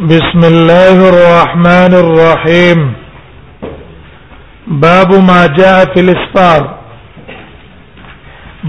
[0.00, 2.80] بسم الله الرحمن الرحيم
[4.80, 6.74] باب ما جاء في الاسفار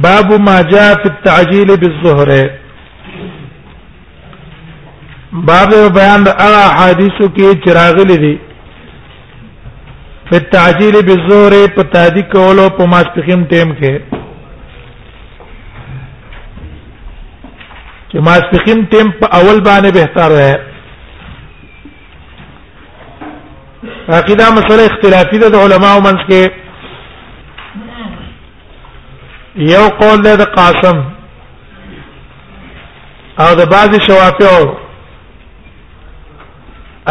[0.06, 2.50] باب ما جاء في التعجيل بالظهر
[5.50, 8.38] باب بیان د هغه حدیثو کې چراغلي دي
[10.32, 13.96] په تعجیل بالظهر په تادی کولو په ماسپخیم ټیم کې
[18.12, 20.52] چې ماسپخیم ټیم په اول باندې بهتر وي
[24.16, 26.42] عقیده مسله اختلافي ده د علماو منځ کې
[29.70, 30.98] یو قول ده د قاسم
[33.46, 34.70] او د بعض شوافیو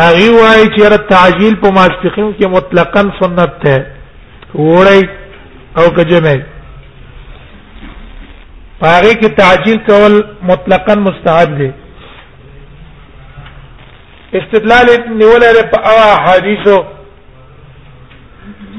[0.02, 3.86] هغه وايي چې تعجیل په ماسپخین کې مطلقاً سنت ده
[4.54, 5.08] وړي
[5.78, 6.36] او کجمه
[8.82, 10.14] هغه کې تعجیل کول
[10.52, 11.70] مطلقاً مستحب دي
[14.34, 14.86] استدلال
[15.20, 16.76] نیولره په اوا حدیثو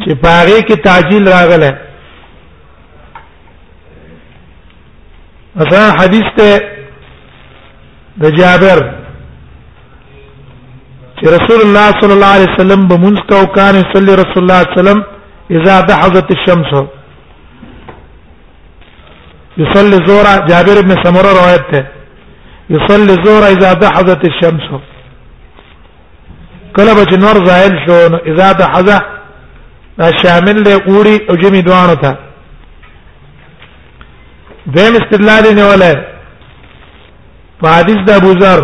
[0.03, 1.73] چې پاره کې تعجیل راغله
[5.63, 6.63] اصلا حدیث ته
[8.23, 8.81] د جابر
[11.17, 14.67] چې رسول الله صلی الله علیه وسلم به مونږ کو کان صلی رسول الله صلی
[14.67, 15.05] الله علیه وسلم
[15.57, 16.87] اذا دحضت الشمس
[19.57, 21.87] يصلي الظهر جابر بن سمره روایت ته
[22.69, 24.69] يصلي الظهر اذا دحضت الشمس
[26.77, 28.99] کله به نور زائل شو نو اذا تحزه
[29.97, 32.17] دا شامل له اوړي او جمی دوانو ته
[34.75, 35.93] دیم استدلال نه ولا
[37.75, 38.61] حدیث د ابو ذر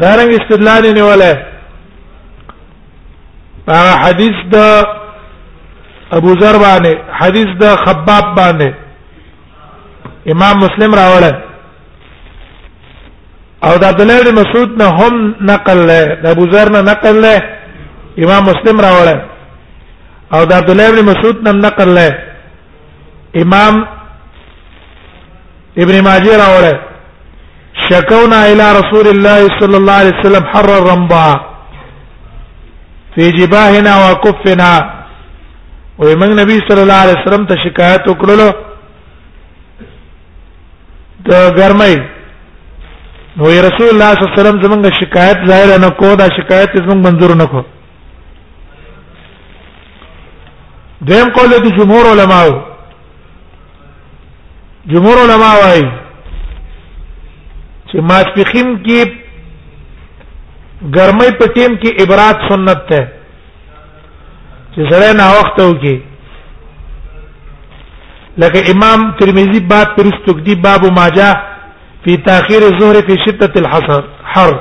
[0.00, 1.49] دارنګ استدلال نه ولا
[3.68, 4.56] هغه حدیث د
[6.18, 8.68] ابو ذر باندې حدیث د خباب باندې
[10.32, 11.36] امام مسلم راوړل
[13.64, 17.14] او د عبد الله بن مسعود نه هم نقل له د ابو ذر نه نقل
[17.24, 17.36] له
[18.24, 19.20] امام مسلم راوړل
[20.34, 22.18] او د عبد الله بن مسعود نه نقل له
[23.42, 23.86] امام
[25.78, 26.78] ابن ماجه راوړل
[27.88, 31.49] شکونا الى رسول الله صلى الله عليه وسلم حر الرمضاء
[33.14, 34.70] فی جباهنا وکفنا
[36.00, 38.48] او موږ نبی صلی الله علیه وسلم ته شکایت وکړلو
[41.28, 41.96] د ګرمۍ
[43.40, 47.00] نو رسول الله صلی الله علیه وسلم زمونږ شکایت ظاهر نه کو دا شکایت زمونږ
[47.06, 47.62] منظور نه کو
[51.10, 52.40] دیم قول دي جمهور علما
[54.94, 55.86] جمهور علما وايي
[57.90, 59.19] چې ماسپخیم کې
[60.82, 63.00] ګرمۍ په ټیم کې ابرات سنت ده
[64.74, 65.96] چې زړه نه وخت وکي
[68.40, 71.30] لکه امام ترمذی باب پرستګدی باب ماجا
[72.04, 74.52] فی تاخير الظهر فی شدة الحر حر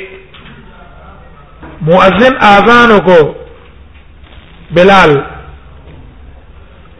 [1.88, 3.18] مؤذن اذان کو
[4.78, 5.16] بلال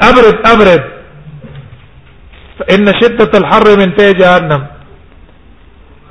[0.00, 0.84] ابرد ابرد
[2.58, 4.66] فان شده الحر من تي جهنم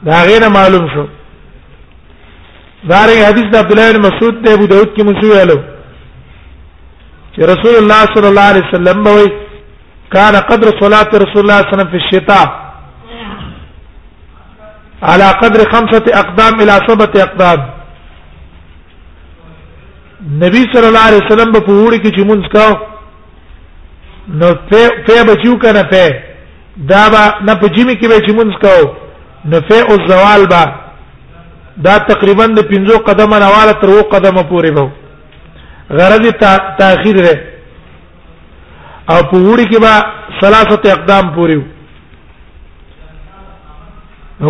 [0.06, 1.06] دا غیر معلوم شو
[2.88, 5.58] دارنګ حدیث د عبد الله بن مسعود ته ابو داود کې مسعود ویلو
[7.36, 9.28] چې رسول الله صلی الله علیه وسلم وایي
[10.14, 12.48] كان قدر صلاه رسول الله صلى الله عليه وسلم في الشتاء
[15.04, 17.60] على قدر خمسه اقدام الى سبعه اقدام
[20.46, 22.78] نبی صلی الله علیه وسلم په وړي کې چې مونږ کاو
[24.40, 24.48] نو
[25.08, 26.22] په بچو کنه په
[26.90, 28.94] دا با نه په جیمی کې به چې مونږ کاو
[29.46, 30.89] نو په او زوال با
[31.86, 34.86] دا تقریبا د 50 قدمه نواله تر و قدمه پورې به
[35.98, 36.26] غرض
[36.82, 37.36] تاخير ده
[39.12, 39.94] او په وړي کې به
[40.42, 41.68] ثلاثه اقدام پورې وو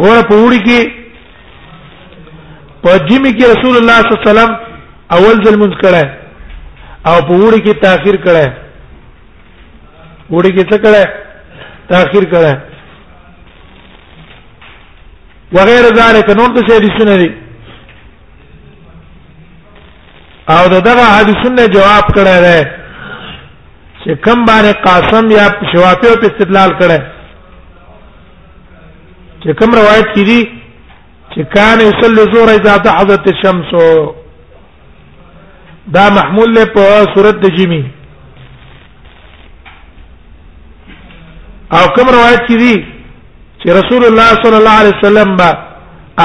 [0.02, 0.80] غوړه په وړي کې
[2.84, 4.52] په جمی کې رسول الله صلی الله علیه وسلم
[5.16, 6.04] اول ځل منځ کړه
[7.10, 8.46] او په وړي کې تاخير کړه
[10.34, 11.04] وړي کې څه کړه
[11.90, 12.52] تاخير کړه
[15.54, 17.30] وغیر ذلك نور څه دي سن دي
[20.56, 22.60] او دغه حدیثونه جواب کړه ده
[24.04, 27.00] چې کم باندې قاسم یا شوافی په استدلال کړه
[29.42, 30.42] چې کوم روایت کې دي
[31.34, 33.72] چې کان یصلی زور اذا تحضت الشمس
[35.98, 36.86] دا محمول له په
[37.18, 37.84] صورت د جمی
[41.72, 42.76] او کوم روایت کې دي
[43.64, 45.50] چې رسول الله صلی الله علیه وسلم با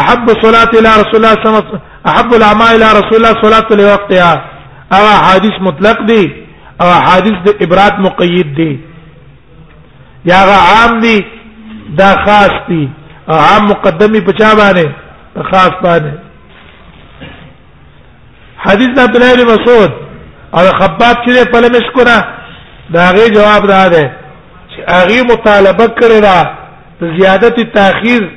[0.00, 4.34] احب صلاه الى رسول الله صلی الله احب الاعمال الى رسول الله صلاه لوقتها
[4.96, 6.24] او حدیث مطلق دی
[6.80, 8.72] او حدیث د ابرات مقید دی
[10.30, 10.36] یا
[10.68, 11.18] عام دی
[11.98, 12.84] دا خاص دی
[13.28, 14.86] او عام مقدمی پچا باندې
[15.34, 16.12] په خاص باندې
[18.66, 19.92] حدیث عبد الله بن مسعود
[20.56, 22.18] او خباب چې په لمس کو نه
[22.94, 24.12] دا غي جواب دا ده
[24.70, 26.63] چې هغه مطالبه کړی دا
[27.12, 28.30] زیادت تاخير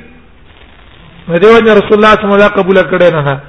[1.28, 3.40] مده وجه رسول الله صلی الله علیه وسلم قبول کړي نه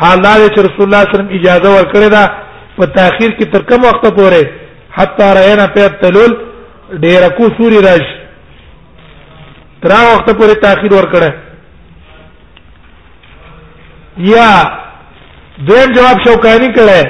[0.00, 2.24] حال دا چې رسول الله صلی الله علیه وسلم اجازه ورکړي دا
[2.78, 4.46] په تاخير کې تر کوم وخت پورې
[4.92, 6.36] حتی راینا په تلول
[7.02, 8.06] ډیر کو سوري راش
[9.82, 11.30] تر وخت پورې تاخير ورکړي
[14.18, 14.48] یا
[15.68, 17.06] دیم جواب شوکانی کړي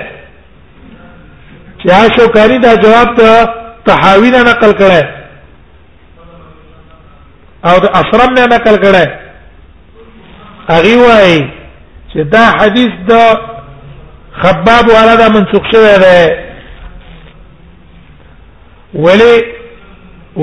[1.82, 3.48] چې شوکانی دا جواب ته
[3.84, 5.21] تحاوی نه نقل کړي
[7.70, 9.04] او د اشرم نه نقل کړه
[10.70, 11.40] هغه وایي
[12.10, 13.12] چې دا حدیث د
[14.42, 16.20] خباب والا دا منسوخ شوی دی
[19.04, 19.34] ولی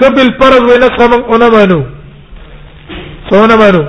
[0.00, 1.80] کبل پرز و نسخ مون منو
[3.30, 3.84] سونه منو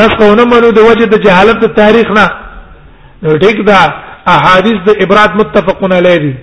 [0.00, 2.26] نسخ ونه منو د وجه د جهالت د تاریخ نه
[3.22, 3.78] نو ټیک دا
[4.36, 6.34] احادیث د ابراد متفقون علیه دي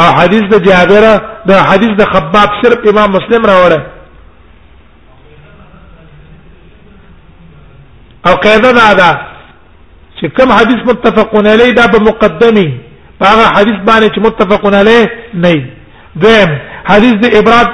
[0.00, 1.04] او حدیث د جابر
[1.50, 3.72] د حدیث د خباب صرف امام مسلم راوړ
[8.28, 9.10] او قاعده دا ده
[10.18, 12.70] چې کوم حدیث متفقون علیه دا به مقدمه
[13.28, 15.10] هغه حدیث باندې چې متفقون علیه
[15.42, 15.52] نه
[16.24, 16.50] دیم
[16.90, 17.68] حدیث د ابراد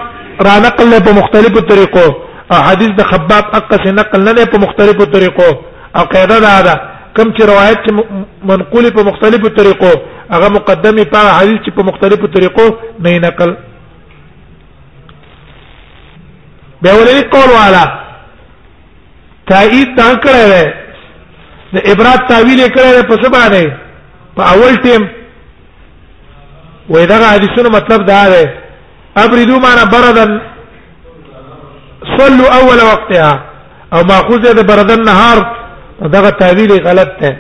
[0.47, 2.07] را نقل له په مختلفو طریقو
[2.55, 5.51] او حدیث د خباب اقص نقل نه په مختلفو طریقو
[5.99, 6.75] او قاعده دا ده
[7.17, 7.93] کوم چې روایت
[8.53, 9.93] منقول په مختلفو طریقو
[10.31, 12.67] هغه مقدمه په حدیث چې په مختلفو طریقو
[13.01, 13.55] نه نقل
[16.83, 17.85] به ولې قول والا
[19.51, 20.75] تایید تا کړه ده
[21.79, 23.63] د ابرات تعویل کړه ده په سبانه
[24.37, 25.09] په اول ټیم
[26.89, 28.47] وې دا حدیثونو مطلب دا دی
[29.23, 30.41] ابردو معنا بردن
[32.19, 33.43] صلوا اول وقتها
[33.93, 35.39] او ماخوذ ده بردن نهار
[36.03, 37.37] دغه تعبیر غلط ده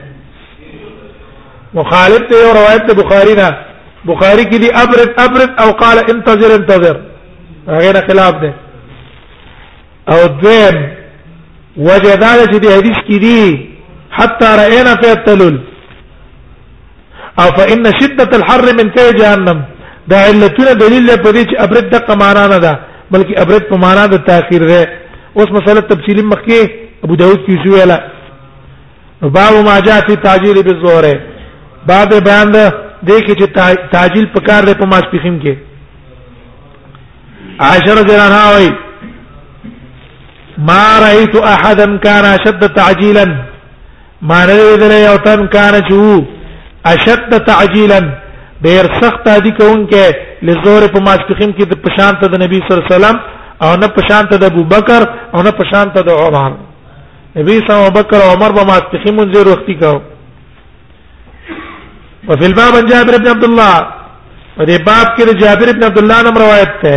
[1.74, 3.56] مخالف ته یو روایت ده بخاری نه
[4.06, 6.96] بخاری کې دی ابرد ابرد او قال انتظر انتظر
[7.68, 8.54] غیر خلاف ده
[10.08, 10.88] او دویم
[11.76, 13.68] وجدال چې دی حدیث کې دی
[14.10, 15.58] حتا راینا فی التلل
[17.40, 19.62] او فان شدت الحر من ته جهنم
[20.10, 22.74] دا علتونه دلیل په دې چې ابرد د قمانا نه ده
[23.12, 24.88] بلکې ابرد په معنا د تاخير ده
[25.36, 26.70] اوس مسله تفصیلی مخکې
[27.04, 27.98] ابو داود کې شو ویلا
[29.36, 31.18] باب ما جاء فی تعجیل بالظهر
[31.90, 32.72] باب بیان ده
[33.06, 35.54] دې کې چې تعجیل په کار ده په ماسپخیم کې
[37.68, 38.70] عشر جنان هاوي
[40.70, 43.24] ما رأيت احدا كان شد تعجيلا
[44.22, 46.24] ما رأيت لي اوتن كان شوه
[46.94, 47.98] اشد تعجيلا
[48.66, 50.04] ډیر سخت ادي کوونکې
[50.48, 53.16] لزور په ماسپخین کې د پشانت د نبی صلی الله علیه وسلم
[53.64, 55.00] او نه پشانت د ابو بکر
[55.34, 59.74] او نه پشانت د عمر نبی صلی الله بکر او عمر په ماسپخین منځ وروختي
[59.82, 59.92] کو
[62.28, 66.36] وفي الباب عن جابر بن عبد الله ودې باب کې جابر بن عبد الله نم
[66.44, 66.96] روایت ده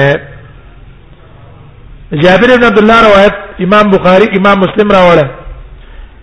[2.25, 3.35] جابر بن عبد الله روایت
[3.67, 5.27] امام بخاری امام مسلم راوړل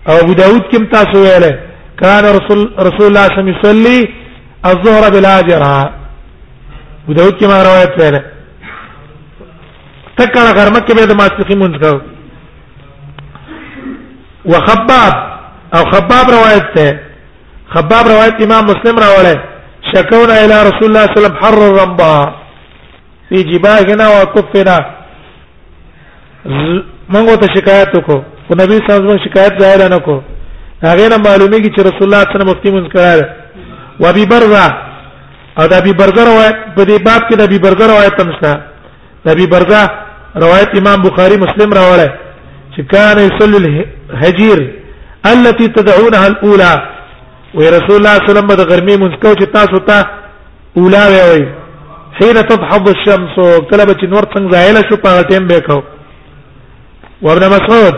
[0.09, 1.53] او ابو داود کې تاسو ویله
[2.01, 3.99] كان رسول رسول الله صلى الله عليه وسلم يصلي
[4.65, 5.93] الظهر بلا جرعه
[7.09, 8.23] وداود كما روایت ده
[10.17, 11.99] تکړه غر مکه به د ماسخي مونږ کو
[14.51, 15.13] وخباب
[15.75, 16.99] او خباب روایت ده
[17.75, 19.35] خباب روایت امام مسلم راوله
[19.93, 22.33] شكونا الى رسول الله صلى الله عليه وسلم حر الرمبا
[23.29, 24.77] في جباهنا وكفنا
[27.13, 28.17] موږ ته شکایت وکړو
[28.63, 30.21] نبی صلی الله علیه وسلم شکایت ظاهر نه کو
[30.83, 33.17] هغه نه معلومیږي چې رسول الله صلی الله علیه وسلم مفتی منکر
[33.99, 34.65] و ابي برزه
[35.57, 38.53] او د ابي برزه روایت په دې باب کې د ابي برزه روایت هم شته
[39.25, 39.81] د ابي برزه
[40.43, 42.09] روایت امام بخاري مسلم راوړی
[42.75, 43.57] چې کان يصلي
[44.09, 44.59] الهجير
[45.25, 46.73] التي تدعونها الاولى
[47.53, 50.05] ورسول الله صلی الله علیه وسلم د غرمې منکو چې تاسو ته
[50.77, 51.47] اولا وي
[52.21, 53.35] حين تضحض الشمس
[53.71, 55.83] کله چې نور څنګه زایل شو په ټیم به کو
[57.21, 57.93] وابن مسعود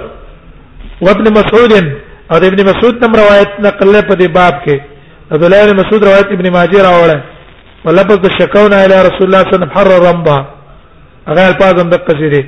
[1.02, 1.72] وابن مسعود
[2.32, 4.78] او د ابن مسعود تم روایت نقل له په دې باب کې
[5.34, 7.22] عبد الله بن مسعود روایت ابن ماجه راوړل
[7.84, 10.38] په لفظ د شکونا الی رسول الله صلی الله علیه وسلم حر رمبا
[11.30, 12.44] هغه الفاظ د قصیده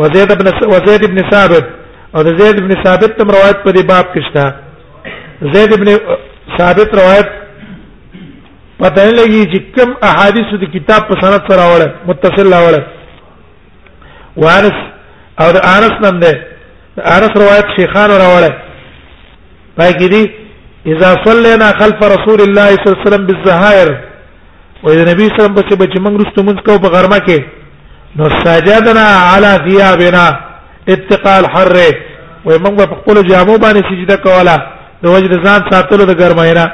[0.00, 1.64] وزید ابن وزید ابن ثابت
[2.14, 4.54] او د زید ابن ثابت تم روایت په دې باب کې شته
[5.56, 5.88] زید ابن
[6.58, 7.28] ثابت روایت
[8.80, 12.82] پته نه لګي چې کوم احادیث د کتاب په سند سره راوړل متصل راوړل
[14.42, 14.80] وارث
[15.40, 16.44] او د انس نن ده
[17.16, 18.52] انس روایت شیخان راوړل
[19.76, 20.30] پای کې دي
[20.94, 23.88] اذا صلينا خلف رسول الله صلى الله عليه وسلم بالظهائر
[24.82, 27.38] واذا النبي صلى الله عليه وسلم په چې موږ رستم موږ کو په غرمه کې
[28.16, 30.24] نو سجدنا على ثيابنا
[30.88, 31.68] اتقاء الحر
[32.46, 34.56] و موږ په خپل جامو باندې سجده کوله
[35.02, 36.66] د وجد ځان ساتلو د ګرماینا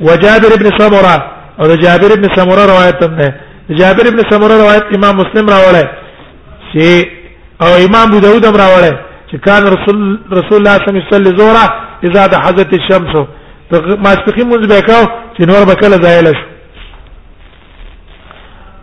[0.00, 1.16] وجابر ابن سمره
[1.60, 3.34] او جابر ابن سمره روایت ده
[3.78, 5.88] جابر ابن سمره روایت امام مسلم راوړل
[6.74, 7.06] چې
[7.62, 8.96] او امام ابو داود هم راوړل
[9.32, 9.98] چې کان رسول
[10.38, 11.66] رسول الله صلی الله علیه وسلم زورا
[12.06, 13.14] اذا د حضرت الشمس
[14.04, 15.04] ما سپخیم مونږ به کاو
[15.38, 16.42] چې نور به کله زایل شي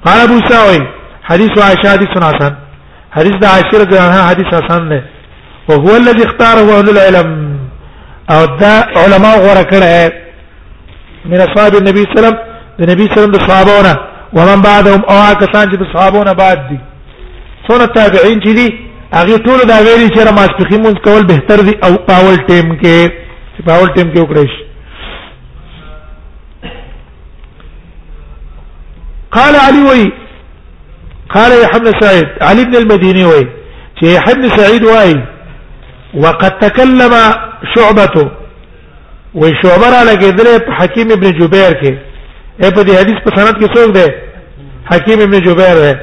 [0.06, 0.82] قال ابو ساوي
[1.30, 2.54] حديث عائشه حديث حسن
[3.18, 5.02] حديث د عائشه رضی الله عنها حديث حسن نه
[5.70, 7.30] او هو الذي اختاره اهل العلم
[8.34, 10.14] او دا علماء غره کړه
[11.32, 12.38] من اصحاب النبي صلى الله عليه وسلم
[12.80, 13.94] د نبی صلی الله علیه وسلم صحابونه
[14.38, 16.80] ومن بعدهم او کسان چې صحابونه بعد دي
[17.70, 21.74] څونه تابعین چې دي هغه ټول دا ویلي چې را ماسپخین مونږ کول بهتر دي
[21.86, 23.10] او پاول ټیم کې
[23.56, 24.48] چې پاول ټیم کې وکړي
[29.38, 30.06] قال علي وي
[31.34, 33.42] قال يا حمد سعيد علي بن المديني وي
[34.00, 35.22] چې حمد سعيد وي
[36.26, 37.14] وقد تكلم
[37.76, 38.28] شعبته
[39.34, 41.94] وشعبر على قدره حكيم ابن جبير کې
[42.62, 44.14] په دې حدیث په سند کې څوک دی
[44.94, 45.94] حکیم ابن جبیر ہے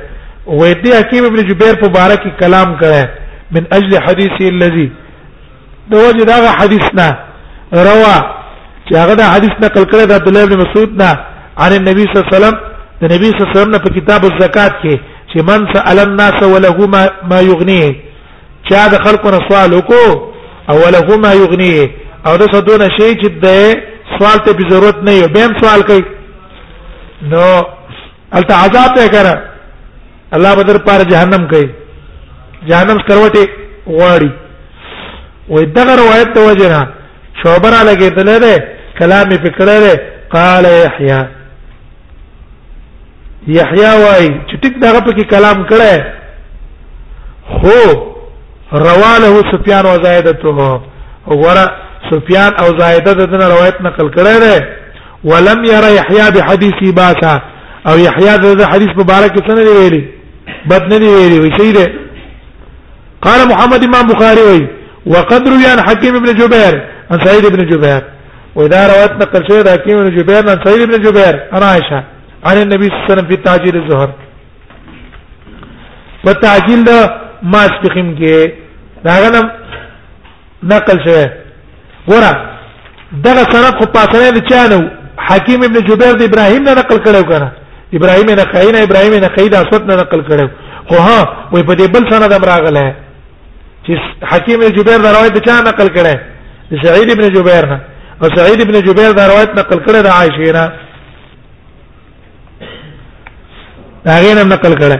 [0.46, 3.08] وې دې حکیم ابن جبیر په باره کې کلام کړه
[3.54, 4.90] من اجل حدیث الذي
[5.90, 7.16] د وجه دا حدیث نه
[7.88, 8.16] روا
[8.88, 11.10] چې هغه دا حدیث نقل کړی د عبد الله ابن مسعود نه
[11.58, 12.58] عن النبي صلی الله علیه وسلم
[13.00, 14.94] د نبی صلی الله علیه وسلم په کتاب الزکات کې
[15.32, 17.96] چې من سأل الناس وله ما, ما یغنیه
[18.70, 20.18] چا د خلکو نه سوال وکړو
[20.70, 21.90] او وله ما یغنیه
[22.26, 23.78] او د صدونه شی چې د
[24.18, 26.04] سوال ته ضرورت نه یو بهم سوال کوي
[27.30, 27.44] نو
[28.32, 29.55] الته عذاب ته کړه
[30.36, 31.70] الله بدر پار جهنم کوي
[32.68, 33.42] جهنم کروټه
[33.88, 34.30] غواړي
[35.50, 36.80] وې دغه روایت ته وجنا
[37.42, 38.54] شوبرا لګېدل ده
[38.98, 39.94] کلام فکر ده
[40.34, 41.20] قال يحيى
[43.48, 46.04] يحيى واي چې ټیک دغه په کې کلام کړه
[47.54, 47.80] خو
[48.72, 50.48] روانه سفيان او زائدته
[51.42, 51.66] ورا
[52.10, 54.68] سفيان او زائده دغه روایت نقل کړه ده
[55.24, 57.40] ولم ير يحيى بحديث باسا
[57.88, 60.15] او يحيى د حدیث مبارک څنګه ویلي
[60.70, 61.70] بد نه دی ویلي وي شي
[63.24, 64.60] قال محمد امام بخاري وي
[65.12, 66.74] وقد روي عن حكيم بن جبير
[67.10, 68.02] عن سعيد بن جبير
[68.54, 72.00] واذا روت نقل شيء حكيم بن جبير عن سعيد بن جبير عن عائشه
[72.48, 74.10] عن النبي صلى الله عليه وسلم في تعجيل الظهر
[76.26, 77.00] وتعجيل ده
[77.42, 78.50] ما استقيم کې
[79.04, 79.50] دا غنم
[80.62, 81.26] نقل شوی
[82.10, 82.32] ګوره
[83.12, 84.80] دغه سند خو پاسره لچانو
[85.26, 87.52] حکیم ابن جبیر د ابراهیم نه نقل کړو کنه
[87.94, 90.48] ابراهيم نه خاين ابراهيم نه خاين اسد نه نقل کړو
[90.88, 92.94] خو ها وې په دې بل سند امراغله
[93.86, 93.92] چې
[94.30, 96.18] حکیم بن جبیر دا روایت چا نقل کړي
[96.84, 97.80] سعید ابن جبیر نه
[98.22, 100.72] او سعید ابن جبیر دا روایت نقل کړي د عائشه نه
[104.04, 104.98] دا غیر نقل کړي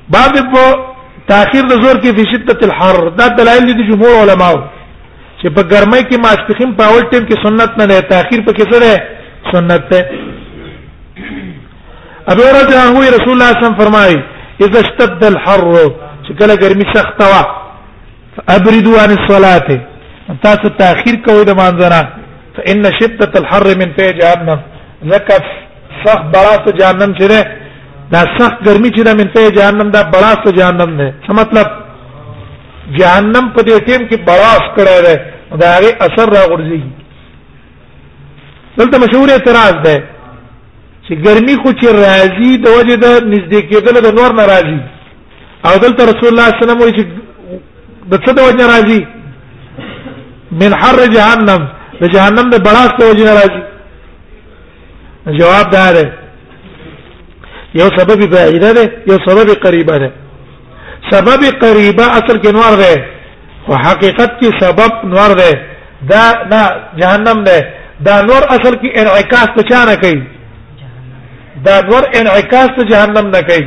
[0.10, 0.93] باب په
[1.32, 4.58] تاخير د زور کې په شدت الحر دا دلایل دي جمهور علماو
[5.42, 8.74] چې په ګرمۍ کې ماسپخین په اول ټیم کې سنت نه نه تاخير په کې
[8.74, 10.00] سره سنت ده
[12.34, 14.18] ابو رضی الله عنه رسول الله صلی الله علیه وسلم فرمایي
[14.66, 15.60] اذا اشتد الحر
[16.24, 17.42] چې کله ګرمي سخته وا
[18.56, 19.80] ابردوا عن الصلاه
[20.48, 22.08] تاسو تاخير کوئ د مانځنه
[22.56, 24.60] فان شدت الحر من في جهنم
[25.12, 25.52] زکف
[26.06, 27.48] صح برات جهنم چې
[28.14, 31.68] دا سخت ګرمي چې د منته جهنم دا بڑاست جهنم نه څه مطلب
[33.00, 35.16] جهنم په دې ټیم کې بڑاست کړی دی
[35.62, 36.82] دا هغه اثر را ورځي
[38.78, 39.96] دلته مشهور اعتراض ده
[41.06, 44.80] چې ګرمي خو چې راځي د وجه د نږدې کېدل د نور ناراضي
[45.68, 47.04] او دلته رسول الله صلی الله علیه وسلم وایي چې
[48.12, 49.02] د څه د وجه ناراضي
[50.64, 51.62] من حر جهنم
[52.02, 53.62] د جهنم د بڑاست وجه ناراضي
[55.40, 56.06] جواب دا دی
[57.80, 60.10] یو سبب بعیده ده یو سبب قریبه ده
[61.12, 62.94] سبب قریبه اصل کې نور ده
[63.66, 65.50] خو حقیقت کې سبب نور ده
[66.12, 66.62] دا دا
[67.00, 67.58] جهنم ده
[68.06, 70.22] دا نور اصل کې انعکاس ته چا نه کوي
[71.66, 73.66] دا نور انعکاس ته جهنم نه کوي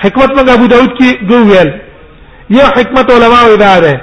[0.04, 1.70] حکمت منګه ابو داود کې ګو ویل
[2.58, 4.00] یو حکمت علما وی دا ده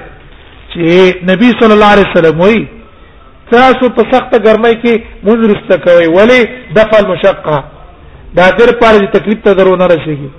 [0.74, 2.68] چې نبی صلی الله علیه وسلم وی
[3.52, 4.94] تاسو په سخت ګرمۍ کې
[5.24, 6.40] منځرسته کوي ولی
[6.78, 7.64] دفع المشقه
[8.36, 10.30] دا در پر تکلیف ته درونه رسیږي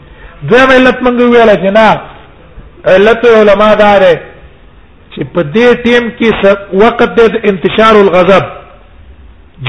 [0.50, 2.00] دا علت منګه ویل چې نه
[2.94, 4.29] علت علما دا ده
[5.20, 6.28] چې په دې ټیم کې
[6.82, 8.44] وخت د انتشار الغضب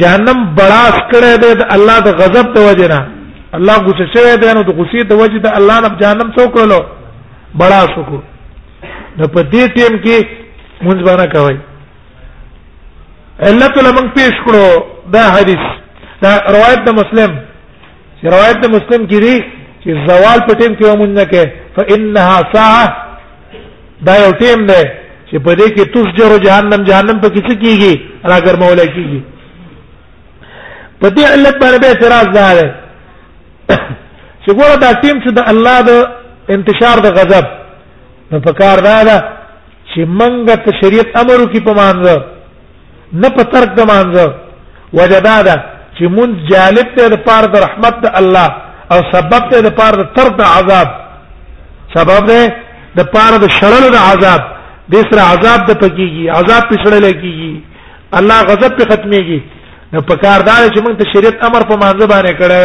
[0.02, 3.00] جهنم بڑاس کړه د الله د غضب د وجنه
[3.58, 6.80] الله غصه شوی دی نو د غصې د وجې د الله نه جهنم څو کړلو
[7.60, 8.22] بڑاس وکړو
[9.18, 10.18] نو په دې ټیم کې
[10.86, 11.58] مونږ باندې کوي
[13.48, 14.66] علت لمن پیش کړو
[15.16, 15.68] دا حدیث
[16.24, 17.32] دا روایت د مسلم
[18.20, 19.36] چې روایت د مسلم کې دی
[19.84, 21.44] چې زوال په ټیم کې مونږ نه کې
[21.76, 24.84] فانها ساعه دا یو ټیم دی
[25.32, 27.92] چې په دې کې تسجر جهنم جهنم په کیسه کیږي
[28.32, 29.22] راګر مولا کیږي
[31.02, 32.48] په دې علت باندې به اعتراض ده
[34.44, 35.92] چې ګوره دا ټیم چې د الله د
[36.56, 37.46] انتشار د غضب
[38.32, 39.18] نو په کار دا ده
[39.92, 42.18] چې منګه ته شریعت امر وکي په مانځه
[43.22, 44.28] نه په ترک د مانځه
[45.00, 45.56] وجدا ده
[45.98, 48.50] چې مون جالب ته د پاره د رحمت د الله
[48.92, 50.88] او سبب ته د پاره د ترک د عذاب
[51.96, 52.42] سبب ده
[52.98, 54.42] د پاره د شرل د عذاب
[54.90, 57.52] د سره عذاب د پکېږي عذاب پښړل کېږي
[58.18, 59.40] الله غضب په ختميږي
[59.94, 62.64] نو په کاردار چې موږ ته شریعت امر په مانزه باندې کړه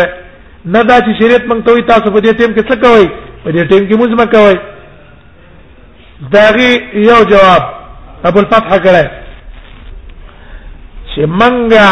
[0.75, 3.05] نه دا چې شریعت موږ ته وي تاسو په دې ټیم کې څه کوئ
[3.45, 4.57] په دې ټیم کې موږ مکوئ
[6.33, 6.73] داغي
[7.11, 7.63] یو جواب
[8.29, 9.05] ابو الفتح کړه
[11.15, 11.89] چې منګه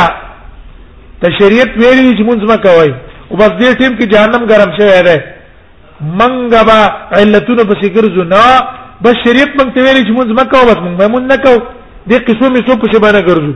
[1.25, 2.91] تشریعت ویلي چې موږ مکوئ
[3.31, 5.19] او بس دې ټیم کې جهنم ګرم شوی دی
[6.21, 6.79] منګه با
[7.21, 8.45] علتونه پسې ګرځو نه
[9.03, 11.55] بس شریعت موږ ته ویل چې موږ مکو بس موږ مونږ نه کو
[12.07, 13.55] دې قسم می څو پښه باندې ګرځو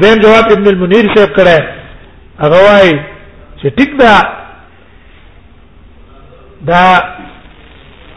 [0.00, 1.58] دیم جواب ابن المنیر صاحب کړه
[2.42, 2.94] هغه وایي
[3.60, 4.14] چې ټیک دا
[6.70, 6.82] دا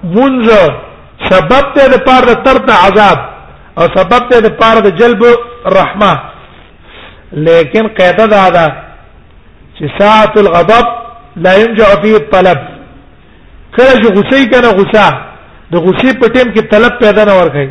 [0.03, 0.49] مونږ
[1.31, 3.19] سبب ته د پاره د ترت عذاب
[3.79, 5.21] او سبب ته د پاره د جلب
[5.77, 6.11] رحمه
[7.49, 8.65] لیکن قاعده دا ده
[9.77, 10.85] چې ساعه الغضب
[11.45, 12.59] لا ينجع فيه الطلب
[13.75, 15.05] کله چې غصه کنه غصه
[15.73, 17.67] د غوسه په ټیم کې طلب پیدا نه ورکړي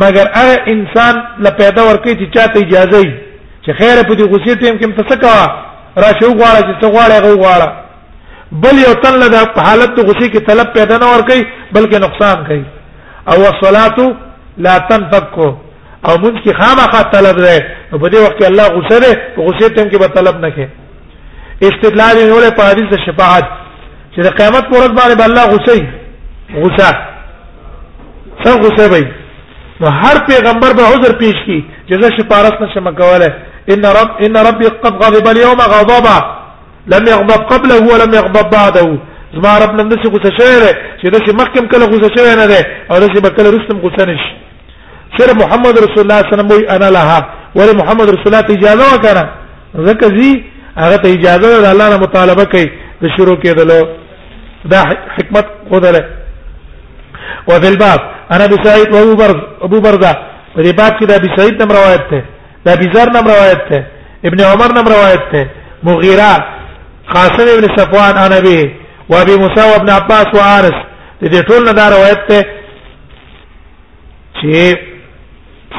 [0.00, 3.10] مګر هغه انسان لا پیدا ورکړي چې چاته اجازه وي
[3.64, 5.38] چې خیر په دې غوسه ټیم کې متسکوا
[6.04, 7.68] راشه وغواړه چې څغواړه غواړه
[8.62, 11.42] بل یو تل د حالت غوسه کې طلب پیدا نه ور کوي
[11.76, 12.64] بلکې نقصان کوي
[13.30, 13.98] او الصلاه
[14.64, 15.36] لا تنفك
[16.06, 17.54] او موږ کې خامخا طلب ده
[18.02, 20.68] په دې وخت کې الله غوسه ده په غوسه ټیم کې به طلب نه کوي
[21.70, 23.46] استدلال یې ولې په حدیث شفاعت
[24.14, 25.99] چې د قیامت پر ورځ باندې الله غوسه
[26.58, 26.88] غوسه
[28.42, 29.04] څنګه غوسه وي
[29.80, 31.58] نو هر پیغمبر به عذر پیش کی
[31.88, 33.28] چې زه شفارت نشم کوله
[33.74, 36.16] ان رب ان ربي قد غضب اليوم غضبا
[36.92, 38.98] لم يغضب قبله ولم يغضب بعده
[39.34, 42.60] زما رب نن دسه غوسه شوی چې دسه مخکم کله غوسه شوی نه ده
[42.90, 44.32] او دسه بکله رستم غوسه نشي
[45.18, 47.18] سره محمد رسول الله صلی الله علیه وسلم انا لها
[47.56, 49.28] ول محمد رسول الله اجازه وکړه
[49.88, 50.44] زکه زی
[50.76, 52.66] هغه ته اجازه د الله نه مطالبه کوي
[53.02, 53.80] د شروع کېدلو
[54.70, 54.80] دا
[55.16, 56.04] حکمت قدرت
[57.48, 57.98] وفي الباب
[58.32, 60.12] انا ابي سعيد وابو برد ابو برده
[60.56, 62.24] په دې باب کې د ابي سعيد نم روایت ته
[62.66, 63.78] د ابي ذر نم روایت ته
[64.28, 65.42] ابن عمر نم روایت ته
[65.82, 66.32] مغيره
[67.14, 68.60] قاسم ابن صفوان انا به
[69.10, 70.78] وابي موسى وابن عباس وعارس
[71.24, 72.40] دې ټول نه دا روایت ته
[74.42, 74.76] چې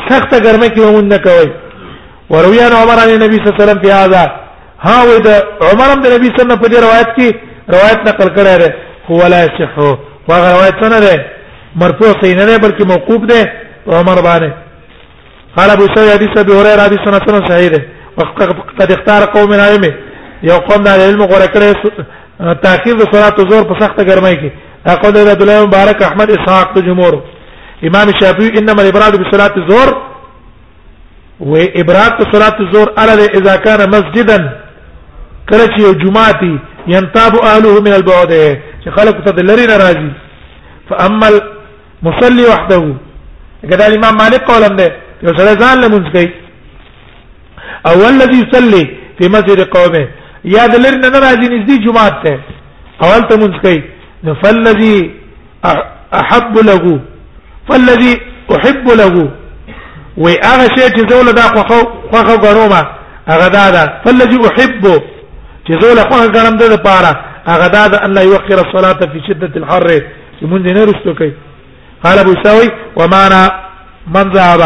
[0.09, 1.49] سخته ګرمه کې مونږ نه کوي
[2.29, 4.23] ورویان عمر علی نبی صلی الله علیه وسلم په هاذا
[4.85, 5.29] ها وې د
[5.69, 7.27] عمر د نبی صلی الله علیه وسلم په روایت کې
[7.75, 8.69] روایت نقل کړی دی
[9.09, 9.91] هو لا صحو
[10.29, 11.15] هغه روایت څنګه ده
[11.75, 13.51] مرفوع صحیح نه بلکې موقوف ده
[13.85, 14.49] په عمر باندې
[15.57, 17.81] قال ابو سعيد حديث ابي هريره حديث سنه صحيح ده
[18.17, 19.83] وقد اختار قوم علم
[20.43, 21.69] یو قوم د علم غوړه کړې
[22.63, 24.49] تاخير د صلات زور په سخته ګرمۍ کې
[24.87, 27.21] اقول عبد الله مبارک احمد اسحاق ته جمهور
[27.87, 29.89] امام شافعي انما الابراد بصلاه الظهر
[31.39, 34.37] وابراد صلاه الظهر على اذا كان مسجدا
[35.49, 36.43] کله چې یو جمعه
[36.87, 38.31] ينتاب اهله من البعد
[38.85, 40.11] چې خلق ته لري ناراضي
[40.89, 41.29] فاما
[42.07, 42.81] مصلي وحده
[43.71, 44.87] کدا امام مالک قولم ده
[45.25, 46.29] یو سره ځان لمونځ کوي
[47.89, 48.83] او الذي يصلي
[49.17, 50.05] في مسجد قومه
[50.55, 52.39] یا دلر نه راځي نږدې جمعه ته
[53.03, 53.79] اول ته مونږ کوي
[54.23, 54.95] نو فالذي
[56.21, 56.83] احب له
[57.69, 58.13] فالذي
[58.55, 59.13] احب له
[60.23, 61.63] و هغه شی چې زول دا خو
[62.11, 62.87] خو غرومه
[63.31, 64.83] هغه دا دا فالذي احب
[65.67, 67.11] چې زول خو غرم ده لپاره
[67.51, 69.87] هغه دا ان لا يوخر الصلاه في شده الحر
[70.41, 71.33] مونږ نه رستو کوي
[72.03, 72.67] قال ابو سوي
[72.99, 73.43] ومعنى
[74.15, 74.61] من ذهب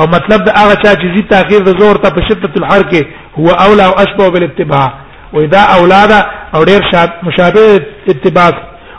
[0.00, 3.02] او مطلب دا هغه چا چې زی تاخير د زور ته په شدت الحرکه
[3.38, 4.92] هو اولى او اشبه بالاتباع
[5.32, 6.12] واذا اولاد
[6.54, 6.80] او ډیر
[7.22, 8.50] مشابه اتباع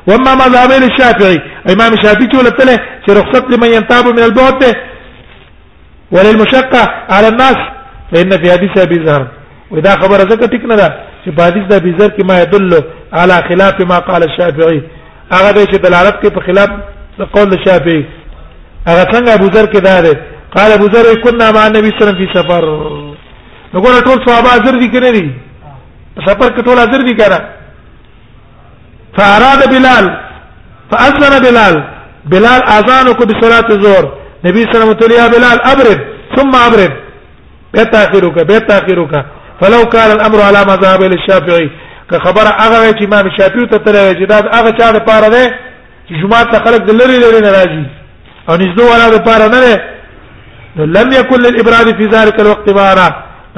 [0.07, 1.39] واما مذهب الشافعي
[1.73, 4.63] امام الشافعي چې ولته چې رخصت لمن ينتاب من البعد
[6.11, 7.55] وللمشقه على الناس
[8.11, 9.27] فان في حديث ابي ذر
[9.71, 10.87] واذا خبر ذکر ټیک نه ده
[11.25, 14.81] چې حدیث د ابي ذر کې ما يدل على خلاف ما قال الشافعي
[15.33, 16.69] هغه چې دلالت کوي په خلاف
[17.25, 18.05] قول الشافعي
[18.87, 20.05] هغه څنګه ابو ذر کې دار
[20.55, 22.63] قال ابو ذر كنا مع النبي صلى الله عليه وسلم في سفر
[23.73, 25.31] نو ګور ټول صحابه حاضر دي کنه دي
[26.27, 27.39] سفر کې ټول حاضر دي کړه
[29.17, 30.05] فاراد بلال
[30.91, 31.75] فاسلم بلال
[32.25, 34.05] بلال اذان کو بصلاه الظهر
[34.45, 35.99] نبی صلی الله علیه وسلم بلال ابرد
[36.37, 36.91] ثم ابرد
[37.73, 39.13] بتاخيرك بتاخيرك
[39.61, 41.69] فلو كان الامر على مذهب الشافعي
[42.11, 45.70] كخبر هغه چې امام شافعي ته تلل جداد هغه چا لپاره ده
[46.19, 47.83] جمعه ته خلق د لری لری ناراضي
[48.49, 49.59] او نږدې ولا د پاره نه
[50.75, 53.07] نه لم يكن للابراد في ذلك الوقت بارا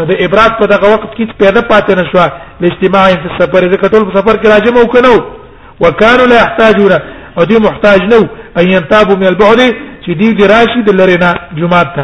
[0.10, 2.22] د ابراد په دغه وخت کې پیدا پاتې نشو
[2.62, 5.18] الاجتماع په سفر ځکه ټول سفر کې راځم او کنو
[5.80, 6.94] وکانو لا يحتاجون
[7.38, 8.24] او دي محتاج نو
[8.60, 9.60] ان ينتابوا من البعد
[10.04, 12.04] چې دي دي راشد لرینا جمعه ته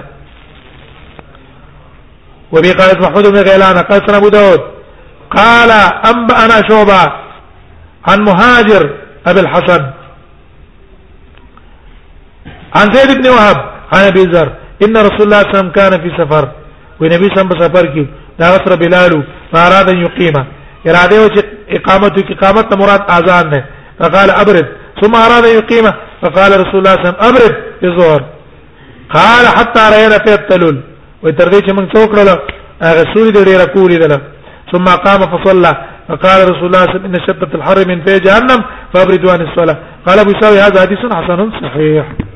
[2.51, 4.59] وبي قال محمود بن غيلان قال ابو داود
[5.37, 5.71] قال
[6.11, 7.01] انبانا شعبه
[8.07, 8.83] عن مهاجر
[9.29, 9.83] ابي الحسن
[12.75, 13.57] عن زيد بن وهب
[13.93, 14.53] عن ابي ذر
[14.83, 16.49] ان رسول الله صلى الله عليه وسلم كان في سفر
[17.01, 18.05] ونبي صلى الله عليه وسلم سفر کې
[18.39, 20.33] دا غسر بلال فاراد ان يقيم
[20.87, 21.43] اراده وجه
[21.77, 23.63] اقامته کی اقامت مراد اذان نه
[23.99, 24.65] فقال ابرد
[25.01, 25.85] ثم اراد ان يقيم
[26.21, 27.55] فقال رسول الله صلى الله عليه وسلم ابرد
[27.85, 28.21] يزور
[29.17, 30.77] قال حتى رينا في التلول
[31.23, 32.27] وتر من توكل موږ
[33.33, 34.21] دي کړل هغه
[34.71, 35.71] ثم قام فصلى
[36.09, 38.59] فقال رسول الله صلى الله عليه وسلم ان شدة الحر من في جهنم
[38.93, 39.77] فابردوا عن الصلاه
[40.07, 42.28] قال ابو يساوي هذا حديث حسن صحيح